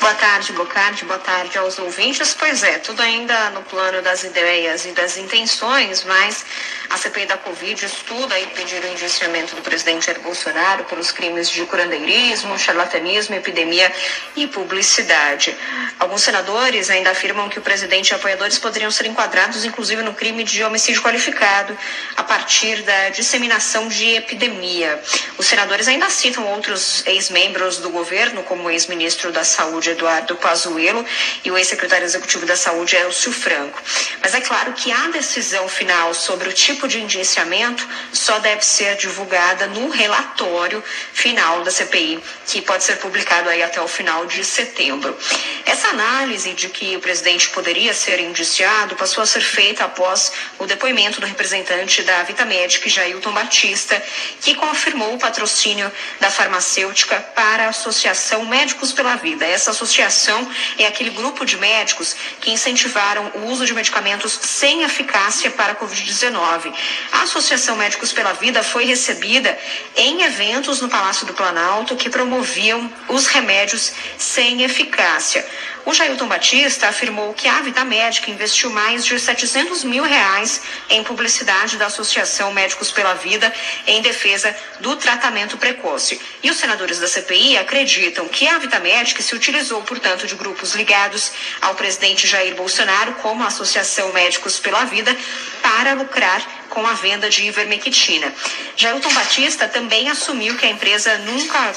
[0.00, 2.32] Boa tarde, Bocardi, boa tarde aos ouvintes.
[2.32, 6.44] Pois é, tudo ainda no plano das ideias e das intenções, mas
[6.88, 11.50] a CPI da Covid estuda e pedir o indiciamento do presidente Jair Bolsonaro pelos crimes
[11.50, 13.92] de curandeirismo, charlatanismo, epidemia
[14.36, 15.54] e publicidade.
[15.98, 20.44] Alguns senadores ainda afirmam que o presidente e apoiadores poderiam ser enquadrados, inclusive, no crime
[20.44, 21.76] de homicídio qualificado,
[22.16, 25.02] a partir da disseminação de epidemia.
[25.36, 31.04] Os senadores ainda citam outros ex-membros do governo, como o ex-ministro da Saúde, Eduardo Pazuello
[31.44, 33.80] e o ex-secretário executivo da Saúde, Elcio Franco.
[34.20, 38.96] Mas é claro que a decisão final sobre o tipo de indiciamento só deve ser
[38.96, 44.44] divulgada no relatório final da CPI, que pode ser publicado aí até o final de
[44.44, 45.16] setembro.
[45.64, 50.66] Essa análise de que o presidente poderia ser indiciado passou a ser feita após o
[50.66, 54.02] depoimento do representante da Vitamédica, Jailton Batista,
[54.40, 59.46] que confirmou o patrocínio da farmacêutica para a Associação Médicos pela Vida.
[59.46, 65.50] Essa associação é aquele grupo de médicos que incentivaram o uso de medicamentos sem eficácia
[65.52, 66.74] para a Covid-19.
[67.12, 69.56] A Associação Médicos pela Vida foi recebida
[69.96, 75.46] em eventos no Palácio do Planalto que promoviam os remédios sem eficácia.
[75.88, 80.60] O Jailton Batista afirmou que a Vida Médica investiu mais de 700 mil reais
[80.90, 83.50] em publicidade da Associação Médicos pela Vida
[83.86, 86.20] em defesa do tratamento precoce.
[86.42, 90.74] E os senadores da CPI acreditam que a Vida Médica se utilizou, portanto, de grupos
[90.74, 95.16] ligados ao presidente Jair Bolsonaro, como a Associação Médicos pela Vida,
[95.62, 98.32] para lucrar com a venda de ivermectina.
[98.76, 101.74] Jailton Batista também assumiu que a empresa nunca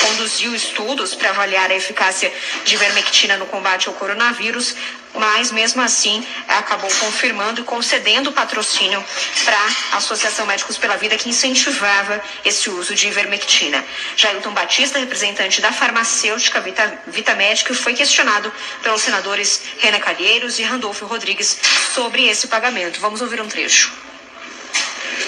[0.00, 2.32] conduziu estudos para avaliar a eficácia
[2.64, 4.74] de ivermectina no combate ao coronavírus,
[5.14, 9.04] mas mesmo assim acabou confirmando e concedendo patrocínio
[9.44, 9.58] para
[9.92, 13.84] a Associação Médicos pela Vida que incentivava esse uso de ivermectina.
[14.16, 18.52] Jailton Batista, representante da farmacêutica Vita, Vitamédica, foi questionado
[18.82, 21.58] pelos senadores Renan Calheiros e Randolfo Rodrigues
[21.94, 23.00] sobre esse pagamento.
[23.00, 24.11] Vamos ouvir um trecho.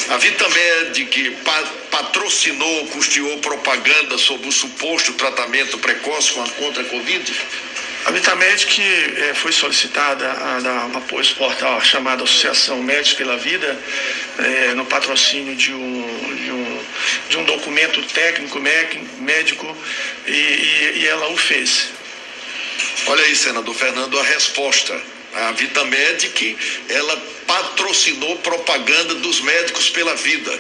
[0.09, 1.37] A Vitamed
[1.91, 7.33] patrocinou, custeou propaganda sobre o suposto tratamento precoce contra a Covid?
[8.07, 13.39] A Vitamed que eh, foi solicitada a dar um apoio portal chamada Associação Médicos pela
[13.39, 13.79] Vida,
[14.41, 16.85] eh, no patrocínio de um, de um,
[17.31, 19.77] de um documento técnico médico
[20.27, 21.89] e, e, e ela o fez.
[23.07, 26.57] Olha aí, senador Fernando, a resposta a Vitamedic,
[26.89, 30.59] ela patrocinou propaganda dos médicos pela vida.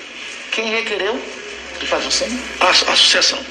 [0.52, 1.20] Quem requereu
[1.80, 2.38] de patrocínio?
[2.60, 3.44] A, a associação.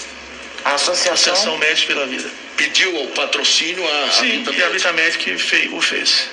[0.65, 1.13] A associação?
[1.13, 2.29] Associação Médicos pela Vida.
[2.55, 4.59] Pediu o patrocínio a, Sim, a Vitamedic?
[4.59, 6.29] e a Vitamedic fez, o fez.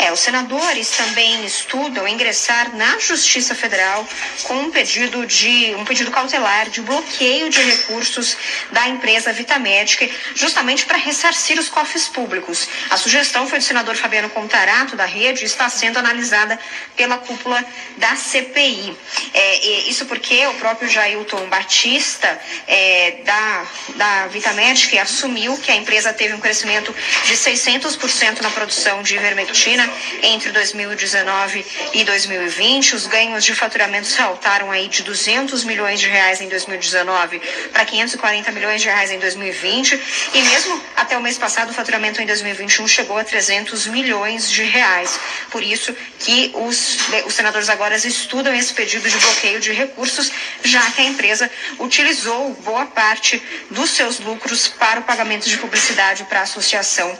[0.00, 4.08] É, os senadores também estudam ingressar na Justiça Federal
[4.44, 8.34] com um pedido de um pedido cautelar de bloqueio de recursos
[8.72, 12.66] da empresa Vitamédica, justamente para ressarcir os cofres públicos.
[12.88, 16.58] A sugestão foi do senador Fabiano Contarato da Rede e está sendo analisada
[16.96, 17.62] pela cúpula
[17.98, 18.96] da CPI.
[19.34, 19.56] É,
[19.90, 23.66] isso porque o próprio Jailton Batista é, da
[23.96, 26.94] da Vitamédica assumiu que a empresa teve um crescimento
[27.26, 29.89] de 600% na produção de ivermectina
[30.22, 31.64] entre 2019
[31.94, 32.94] e 2020.
[32.96, 37.40] Os ganhos de faturamento saltaram aí de 200 milhões de reais em 2019
[37.72, 40.00] para 540 milhões de reais em 2020
[40.34, 44.62] e mesmo até o mês passado o faturamento em 2021 chegou a 300 milhões de
[44.62, 45.18] reais.
[45.50, 50.30] Por isso que os, os senadores agora estudam esse pedido de bloqueio de recursos,
[50.62, 56.24] já que a empresa utilizou boa parte dos seus lucros para o pagamento de publicidade
[56.24, 57.18] para a Associação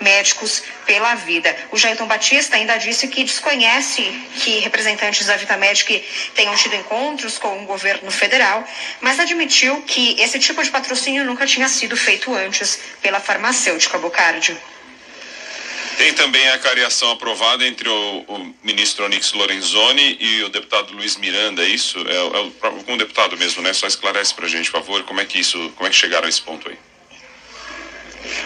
[0.00, 1.54] Médicos pela Vida.
[1.70, 4.02] O Jailton Batista ainda disse que desconhece
[4.42, 8.62] que representantes da Vitamed tenham tido encontros com o governo federal,
[9.00, 14.54] mas admitiu que esse tipo de patrocínio nunca tinha sido feito antes pela farmacêutica Bocardi.
[15.96, 21.16] Tem também a cariação aprovada entre o, o, ministro Onix Lorenzoni e o deputado Luiz
[21.16, 21.98] Miranda, é isso?
[22.06, 23.72] É, é algum deputado mesmo, né?
[23.72, 26.26] Só esclarece para a gente, por favor, como é que isso, como é que chegaram
[26.26, 26.76] a esse ponto aí?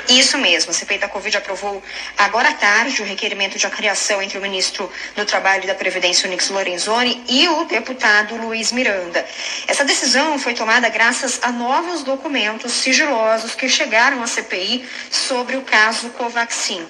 [0.08, 1.82] Isso mesmo, a CPI da Covid aprovou
[2.16, 6.28] agora à tarde o requerimento de acriação entre o ministro do Trabalho e da Previdência,
[6.28, 9.26] Onix Lorenzoni, e o deputado Luiz Miranda.
[9.66, 15.62] Essa decisão foi tomada graças a novos documentos sigilosos que chegaram à CPI sobre o
[15.62, 16.86] caso Covaxin.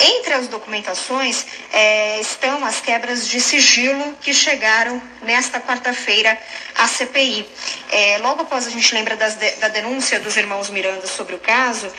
[0.00, 6.38] Entre as documentações é, estão as quebras de sigilo que chegaram nesta quarta-feira
[6.76, 7.48] a CPI.
[7.90, 11.92] É, logo após a gente lembra das, da denúncia dos irmãos Miranda sobre o caso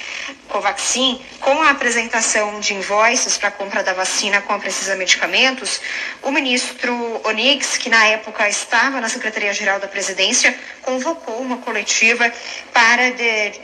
[0.48, 5.80] Covaxin, com a apresentação de invoices para a compra da vacina com a Precisa Medicamentos,
[6.24, 12.32] o ministro Onix, que na época estava na Secretaria-Geral da Presidência, convocou uma coletiva
[12.74, 13.12] para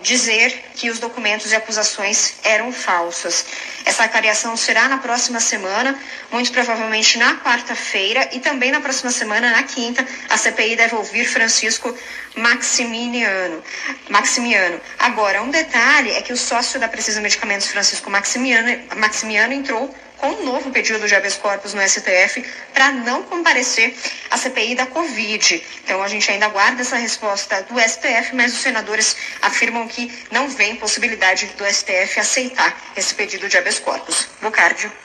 [0.01, 3.45] dizer que os documentos e acusações eram falsos.
[3.83, 5.95] Essa cariação será na próxima semana,
[6.31, 11.25] muito provavelmente na quarta-feira e também na próxima semana, na quinta, a CPI deve ouvir
[11.25, 11.95] Francisco
[12.35, 13.63] Maximiano.
[14.09, 14.81] Maximiano.
[14.97, 20.27] Agora, um detalhe é que o sócio da Precisa Medicamentos, Francisco Maximiano, Maximiano entrou com
[20.27, 23.95] um novo pedido de habeas corpus no STF para não comparecer
[24.29, 25.63] à CPI da Covid.
[25.83, 30.49] Então a gente ainda aguarda essa resposta do STF, mas os senadores afirmam que não
[30.49, 34.27] vem possibilidade do STF aceitar esse pedido de habeas corpus.
[34.41, 35.04] Bocardio.